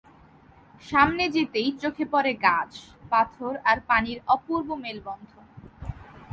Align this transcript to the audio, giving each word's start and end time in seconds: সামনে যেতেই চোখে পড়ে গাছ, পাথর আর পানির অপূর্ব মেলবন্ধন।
সামনে 0.83 1.23
যেতেই 1.29 1.69
চোখে 1.81 2.05
পড়ে 2.05 2.33
গাছ, 2.45 2.71
পাথর 3.11 3.53
আর 3.63 3.77
পানির 3.89 4.19
অপূর্ব 4.27 4.69
মেলবন্ধন। 4.75 5.45